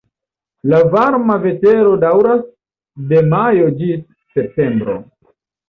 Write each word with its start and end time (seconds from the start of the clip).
La 0.71 0.79
varma 0.95 1.35
vetero 1.43 1.91
daŭras 2.05 2.41
de 3.13 3.21
majo 3.37 3.71
ĝis 3.83 4.03
septembro. 4.35 5.01